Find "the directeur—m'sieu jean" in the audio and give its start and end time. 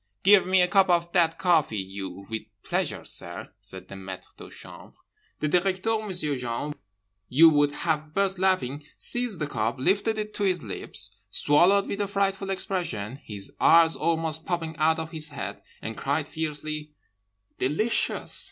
5.41-6.73